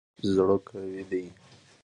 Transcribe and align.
زړه 0.33 0.57
قوي 0.67 1.01
دی. 1.09 1.25